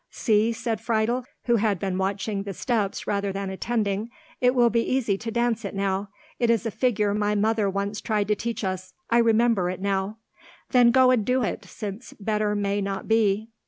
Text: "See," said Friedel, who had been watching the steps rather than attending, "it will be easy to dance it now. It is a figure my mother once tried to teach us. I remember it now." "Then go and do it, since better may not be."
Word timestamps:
"See," 0.09 0.51
said 0.51 0.81
Friedel, 0.81 1.25
who 1.43 1.57
had 1.57 1.77
been 1.77 1.95
watching 1.99 2.41
the 2.41 2.55
steps 2.55 3.05
rather 3.05 3.31
than 3.31 3.51
attending, 3.51 4.09
"it 4.39 4.55
will 4.55 4.71
be 4.71 4.81
easy 4.81 5.15
to 5.19 5.29
dance 5.29 5.63
it 5.63 5.75
now. 5.75 6.09
It 6.39 6.49
is 6.49 6.65
a 6.65 6.71
figure 6.71 7.13
my 7.13 7.35
mother 7.35 7.69
once 7.69 8.01
tried 8.01 8.27
to 8.29 8.35
teach 8.35 8.63
us. 8.63 8.93
I 9.11 9.19
remember 9.19 9.69
it 9.69 9.79
now." 9.79 10.17
"Then 10.71 10.89
go 10.89 11.11
and 11.11 11.23
do 11.23 11.43
it, 11.43 11.65
since 11.65 12.13
better 12.13 12.55
may 12.55 12.81
not 12.81 13.07
be." 13.07 13.49